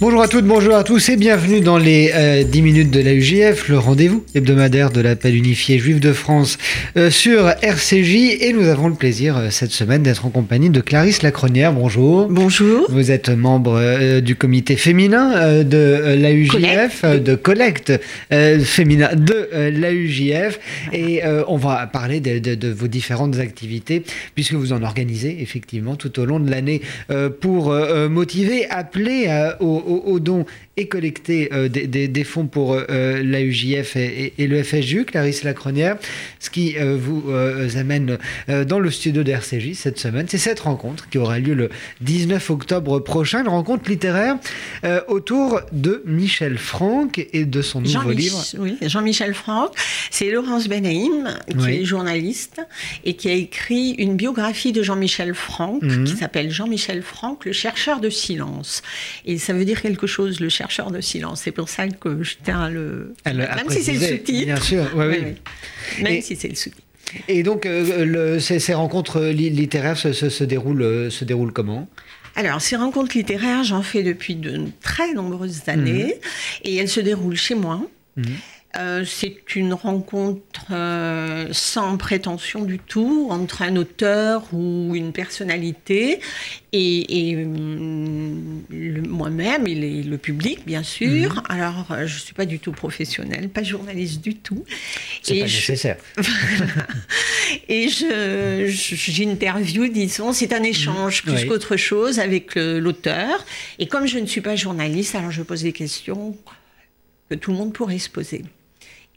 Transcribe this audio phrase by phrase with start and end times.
[0.00, 3.12] Bonjour à toutes, bonjour à tous et bienvenue dans les euh, 10 minutes de la
[3.12, 6.56] UGF, le rendez-vous hebdomadaire de l'appel unifié juif de France
[6.96, 8.38] euh, sur RCJ.
[8.40, 11.74] Et nous avons le plaisir euh, cette semaine d'être en compagnie de Clarisse Lacronière.
[11.74, 12.28] Bonjour.
[12.30, 12.86] Bonjour.
[12.90, 16.30] Vous êtes membre euh, du comité féminin euh, de euh, la
[17.04, 17.92] euh, de collecte
[18.32, 20.60] euh, féminin de euh, la UGF.
[20.94, 24.02] Et euh, on va parler de, de- de vos différentes activités,
[24.34, 28.66] puisque vous en organisez effectivement tout au long de l'année euh, pour euh, euh, motiver,
[28.70, 33.22] appeler euh, au, au- au don et collecter euh, des, des- des fonds pour euh,
[33.22, 34.04] la UJF et,
[34.38, 35.96] et- et le FSJU, Clarisse Lacronière.
[36.38, 38.18] Ce qui euh, vous euh, amène
[38.48, 41.68] euh, dans le studio de RCJ cette semaine, c'est cette rencontre qui aura lieu le
[42.00, 44.36] 19 octobre prochain, une rencontre littéraire
[44.84, 48.44] euh, autour de Michel Franck et de son nouveau Jean-Mich- livre.
[48.58, 49.72] oui, Jean-Michel Franck,
[50.10, 51.74] c'est Laurence Benaïm, qui Oui.
[51.76, 52.60] est journaliste
[53.04, 56.04] et qui a écrit une biographie de Jean-Michel Franck Mhm.
[56.04, 58.82] qui s'appelle Jean-Michel Franck, le chercheur de silence.
[59.26, 61.42] Et ça veut dire quelque chose, le chercheur de silence.
[61.44, 63.14] C'est pour ça que je tiens à le.
[63.24, 64.44] À le- Même si c'est le sous-titre.
[64.46, 65.16] bien sûr, ouais, Oui,
[65.98, 66.02] oui.
[66.04, 66.82] Même Et- si c'est le sous-titre.
[67.26, 71.24] Et donc, euh, le- ces, ces rencontres li- littéraires se, se- se déroulent, euh, se
[71.24, 71.88] déroulent comment?
[72.36, 76.14] Alors, ces rencontres littéraires, j'en fais depuis de très nombreuses années
[76.62, 77.82] et elles se déroulent chez moi.
[78.16, 78.24] Mhm.
[78.78, 86.20] Euh, c'est une rencontre euh, sans prétention du tout entre un auteur ou une personnalité
[86.72, 88.62] et, et, hum,
[89.08, 91.42] moi-même et les- le public, bien sûr.
[91.48, 94.64] Alors, euh, je ne suis pas du tout professionnelle, pas journaliste du tout.
[95.20, 95.96] C'est pas je- nécessaire.
[97.68, 101.46] et je, j'interview, disons, c'est un échange plus Oui.
[101.46, 103.44] qu'autre chose avec l'auteur.
[103.80, 106.36] Et comme je ne suis pas journaliste, alors je pose des questions
[107.28, 108.44] que tout le monde pourrait se poser.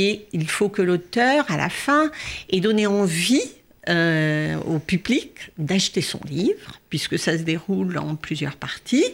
[0.00, 2.04] Et il faut que l'auteur, à la fin,
[2.50, 3.48] ait donné envie
[3.88, 9.04] euh, au public d'acheter son livre, puisque ça se déroule en plusieurs parties.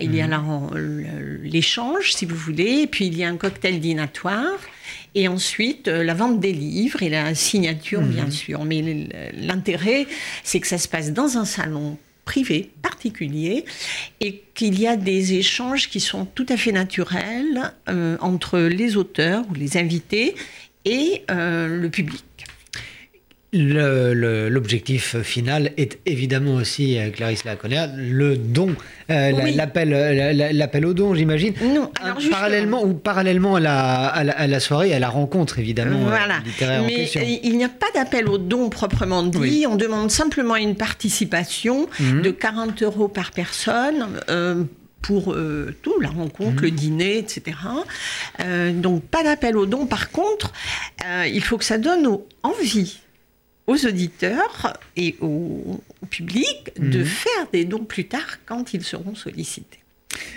[0.00, 3.80] Il y a le- l'échange, si vous voulez, et puis il y a un cocktail
[3.80, 4.58] dînatoire,
[5.16, 8.64] et ensuite euh, la vente des livres et la signature, bien sûr.
[8.64, 8.80] Mais
[9.50, 10.06] l'intérêt,
[10.44, 13.64] c'est que ça se passe dans un salon privé, particulier,
[14.20, 18.96] et qu'il y a des échanges qui sont tout à fait naturels euh, entre les
[18.96, 20.34] auteurs ou les invités
[20.84, 22.24] et euh, le public.
[23.54, 28.74] L'objectif final est évidemment aussi, euh, Clarisse Laconner, le don,
[29.10, 29.54] euh, la- Oui.
[29.54, 31.52] l'appel euh, la- la- l'appel au don, j'imagine.
[31.62, 35.08] Non, alors justement- parallèlement ou parallèlement à la, à la, à la soirée, à la
[35.08, 36.38] rencontre évidemment euh, Voilà.
[36.44, 37.20] littéraire en Mais question.
[37.20, 39.38] euh, il n'y a pas d'appel au don proprement dit.
[39.38, 39.66] Oui.
[39.68, 42.22] On demande simplement une participation Mhm.
[42.22, 44.06] de 40 euros par personne.
[45.02, 46.62] pour euh, tout, la rencontre, Mhm.
[46.62, 47.56] le dîner, etc.
[48.38, 49.84] Euh, donc pas d'appel au don.
[49.86, 50.52] Par contre,
[51.04, 52.06] euh, il faut que ça donne
[52.44, 53.00] envie
[53.66, 57.04] aux auditeurs et au, au public de Mhm.
[57.04, 59.78] faire des dons plus tard quand ils seront sollicités.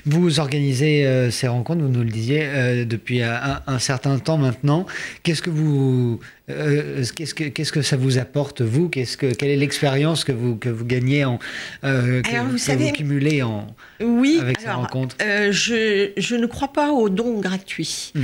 [0.06, 4.38] Vous organisez euh, ces rencontres, vous nous le disiez, euh, depuis un, un certain temps
[4.38, 4.86] maintenant.
[5.24, 6.20] Qu'est-ce que vous,
[6.50, 8.88] euh, qu'est-ce que, qu'est-ce que ça vous apporte vous?
[8.90, 11.40] Qu'est-ce que, quelle est l'expérience que vous que vous gagnez en,
[11.84, 13.68] euh, que, Alors, vous que savez- cumulez en
[14.00, 15.16] Oui, avec ces alors, rencontres?
[15.22, 18.12] euh, je, je ne crois pas aux dons gratuits.
[18.14, 18.24] Mhm.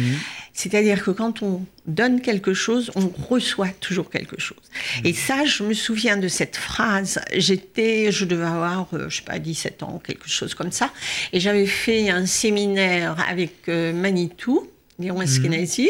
[0.53, 4.57] C'est-à-dire que quand on donne quelque chose, on reçoit toujours quelque chose.
[5.03, 7.19] Et ça, je me souviens de cette phrase.
[7.35, 10.91] J'étais, je devais avoir, euh, je sais pas, 17 ans, quelque chose comme ça.
[11.33, 14.67] Et j'avais fait un séminaire avec Manitou,
[14.99, 15.89] Léon Eskenazi,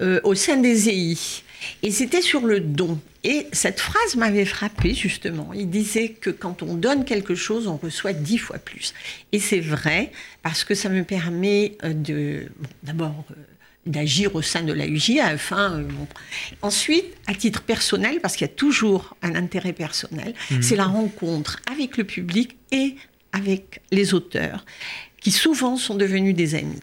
[0.00, 1.16] euh, au sein des EI.
[1.82, 3.00] Et c'était sur le don.
[3.24, 5.52] Et cette phrase m'avait frappée, justement.
[5.54, 8.94] Il disait que quand on donne quelque chose, on reçoit dix fois plus.
[9.30, 10.10] Et c'est vrai,
[10.42, 13.34] parce que ça me permet euh, de, bon, d'abord, euh,
[13.86, 15.52] d'agir au sein de la UJF.
[15.52, 16.06] hein, euh, bon.
[16.62, 21.60] Ensuite, à titre personnel, parce qu'il y a toujours un intérêt personnel, c'est la rencontre
[21.70, 22.96] avec le public et
[23.32, 24.64] avec les auteurs,
[25.20, 26.80] qui souvent sont devenus des amis.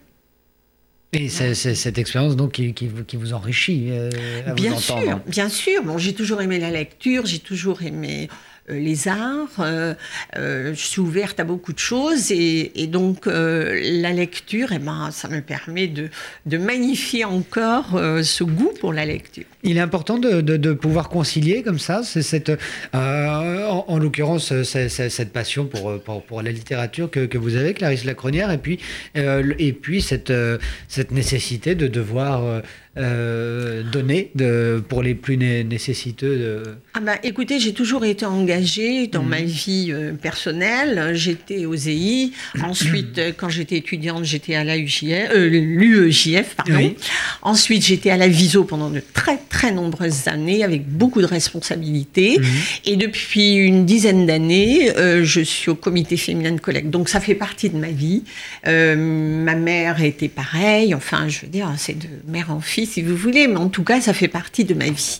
[1.11, 4.09] Et c'est, c'est cette expérience donc qui, qui vous, qui vous enrichit euh,
[4.45, 5.83] à Bien vous sûr, bien sûr.
[5.83, 8.29] Bon, j'ai toujours aimé la lecture, j'ai toujours aimé
[8.69, 9.59] les arts.
[9.59, 9.93] euh,
[10.37, 15.09] euh, je suis ouverte à beaucoup de choses et, donc euh, la lecture, eh ben,
[15.11, 16.09] ça me permet de,
[16.57, 19.45] magnifier encore euh, ce goût pour la lecture.
[19.63, 22.57] Il est important de, pouvoir concilier comme ça, c'est cette, euh,
[22.93, 28.79] en, en l'occurrence, cette passion pour, la littérature que, vous avez, Clarisse Lacronière, et puis,
[29.17, 30.57] euh, et puis euh,
[30.87, 32.61] cette nécessité de devoir
[32.99, 36.37] euh, euh, donner de, pour les plus né- nécessiteux.
[36.37, 36.63] De...
[36.93, 41.11] Ah bah, écoutez, j'ai toujours été engagée dans ma vie personnelle.
[41.13, 42.31] J'étais au ZEI.
[42.63, 46.55] Ensuite, quand j'étais étudiante, j'étais à l'UEJF.
[46.55, 46.93] pardon.
[47.41, 52.37] Ensuite, j'étais à la Viso pendant de très, très nombreuses années avec beaucoup de responsabilités.
[52.39, 52.45] Mhm.
[52.85, 54.91] Et depuis une dizaine d'années,
[55.23, 56.89] je suis au comité féminin de collecte.
[56.89, 58.23] Donc, ça fait partie de ma vie.
[58.65, 60.93] ma mère était pareille.
[60.93, 63.47] Enfin, je veux dire, c'est de mère en fille, si vous voulez.
[63.47, 65.19] Mais en tout cas, ça fait partie de ma vie.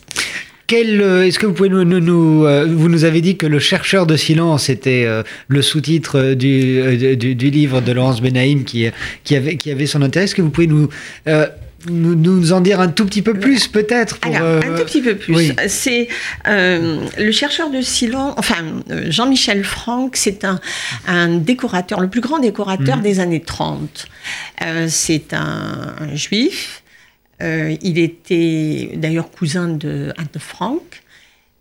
[0.72, 4.06] Euh, est-ce que vous pouvez nous, nous, euh, vous nous avez dit que le chercheur
[4.06, 8.86] de silence était euh, le sous-titre du, du, livre de Laurence Benaïm qui,
[9.24, 10.26] qui, avait, qui avait son intérêt.
[10.26, 10.88] Est-ce que vous pouvez nous,
[11.88, 15.16] nous, nous, en dire un tout petit peu plus, peut-être Alors, un tout petit peu
[15.16, 15.52] plus.
[15.66, 16.08] C'est
[16.46, 18.56] le chercheur de silence, enfin
[19.08, 20.60] Jean-Michel Franck, c'est un,
[21.08, 23.02] un, décorateur, le plus grand décorateur mhm.
[23.02, 24.06] des années 30.
[24.88, 26.82] c'est un, un, juif
[27.42, 31.02] euh, il était d'ailleurs cousin de Anne Frank.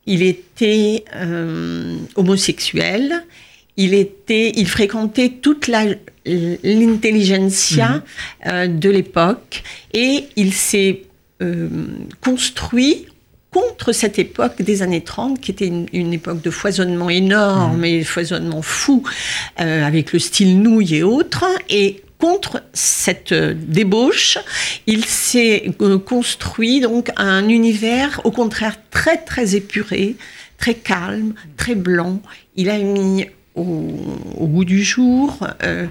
[0.06, 3.26] Il était euh, homosexuel.
[3.78, 8.02] Il, était, il fréquentait toute l'intelligentsia mhm.
[8.48, 11.04] euh, de l'époque et il s'est
[12.22, 13.06] construit
[13.50, 17.86] contre cette époque des années 30, qui était une, époque de foisonnement énorme mhm.
[17.86, 19.04] et foisonnement fou,
[19.56, 21.46] avec le style nouille et autres.
[21.70, 24.38] Et contre cette débauche,
[24.86, 30.16] il s'est euh, construit donc un univers au contraire très très épuré,
[30.58, 32.22] très calme, très blanc.
[32.56, 33.26] Il a mis
[33.56, 35.88] au, goût du jour euh,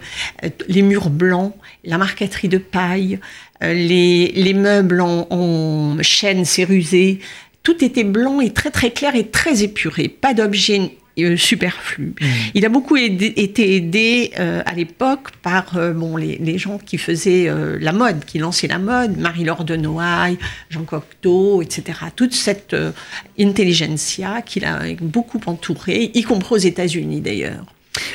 [0.68, 1.54] les murs blancs,
[1.84, 3.18] la marqueterie de paille,
[3.62, 7.20] euh, les, meubles en, en chêne cérusé.
[7.62, 10.08] Tout était blanc et très très clair et très épuré.
[10.08, 10.92] Pas d'objets
[11.24, 12.14] euh, superflu.
[12.20, 12.26] Mmh.
[12.54, 17.48] Il a beaucoup été aidé euh, à l'époque par euh, bon, les, gens qui faisaient
[17.80, 20.38] la mode, qui lançaient la mode, Marie-Laure de Noailles,
[20.70, 21.98] Jean Cocteau, etc.
[22.16, 22.74] Toute cette
[23.38, 27.64] intelligentsia qu'il a beaucoup entouré, y compris aux États-Unis d'ailleurs.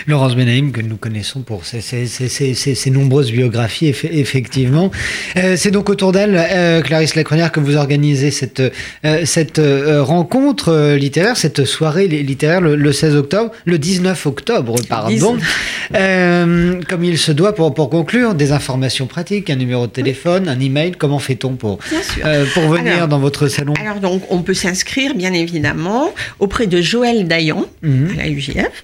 [0.08, 4.92] Laurence Benaïm, que nous connaissons pour ses, nombreuses biographies, effectivement.
[5.38, 8.62] Euh, c'est donc autour d'elle, euh, Clarisse Lacronière, que vous organisez cette,
[9.06, 9.62] euh, cette
[10.00, 15.38] rencontre littéraire, cette soirée littéraire le, 16 octobre, le 19 octobre, pardon.
[15.92, 20.60] comme il se doit, pour, pour conclure, des informations pratiques, un numéro de téléphone, un
[20.60, 21.80] email, comment fait-on pour,
[22.54, 23.74] pour venir dans votre salon?
[23.82, 28.12] Alors, donc, on peut s'inscrire, bien évidemment, auprès de Joël Dayan, mhm.
[28.14, 28.84] à la UJF.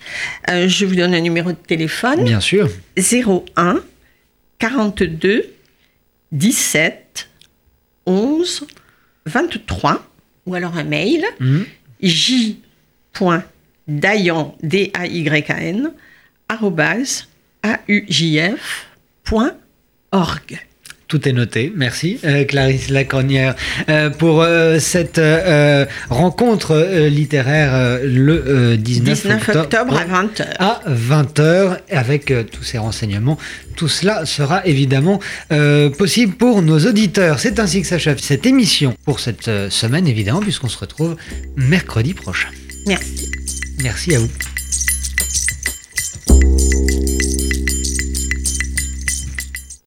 [0.68, 2.24] je vous donne un numéro de téléphone.
[2.24, 2.70] Bien sûr.
[2.98, 3.82] 01
[4.58, 5.46] 42
[6.32, 7.30] 17
[8.06, 8.68] 11
[9.26, 10.06] 23
[10.46, 11.62] ou alors un mail mmh.
[12.02, 12.56] j.dayan
[14.62, 15.92] d a y a n
[17.88, 18.50] aujf.org.
[21.10, 21.74] Tout est noté.
[21.76, 23.56] Merci, euh, Clarisse Lacronière,
[23.90, 25.20] euh, pour euh, cette
[26.12, 30.46] rencontre littéraire le 19, octobre, à 20h.
[30.60, 33.40] À 20h, avec tous ces renseignements.
[33.76, 35.20] Tout cela sera évidemment
[35.98, 37.40] possible pour nos auditeurs.
[37.40, 41.16] C'est ainsi que s'achève cette émission pour cette semaine, évidemment, puisqu'on se retrouve
[41.56, 42.50] mercredi prochain.
[42.86, 43.32] Merci.
[43.82, 44.30] Merci à vous.